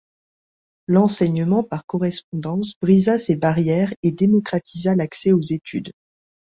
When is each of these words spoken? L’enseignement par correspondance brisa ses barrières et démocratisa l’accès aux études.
L’enseignement 0.87 1.61
par 1.63 1.85
correspondance 1.85 2.73
brisa 2.81 3.19
ses 3.19 3.35
barrières 3.35 3.93
et 4.01 4.11
démocratisa 4.11 4.95
l’accès 4.95 5.31
aux 5.31 5.43
études. 5.43 5.91